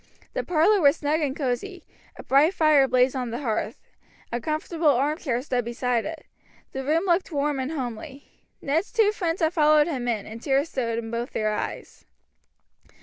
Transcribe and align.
The 0.33 0.43
parlor 0.43 0.81
was 0.81 0.95
snug 0.97 1.19
and 1.19 1.35
cosy; 1.35 1.83
a 2.15 2.23
bright 2.23 2.55
fire 2.55 2.87
blazed 2.87 3.15
on 3.15 3.29
the 3.29 3.37
hearth; 3.43 3.77
a 4.31 4.41
comfortable 4.41 4.87
armchair 4.87 5.43
stood 5.43 5.63
beside 5.63 6.05
it; 6.05 6.25
the 6.71 6.83
room 6.83 7.05
looked 7.05 7.31
warm 7.31 7.59
and 7.59 7.71
homely. 7.71 8.41
Ned's 8.63 8.91
two 8.91 9.11
friends 9.11 9.41
had 9.43 9.53
followed 9.53 9.85
him 9.85 10.07
in, 10.07 10.25
and 10.25 10.41
tears 10.41 10.69
stood 10.69 10.97
in 10.97 11.11
both 11.11 11.33
their 11.33 11.51
eyes. 11.53 12.05